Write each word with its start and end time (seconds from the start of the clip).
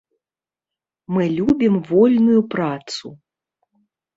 Мы 1.17 1.27
любім 1.35 1.77
вольную 1.91 2.41
працу. 2.55 3.07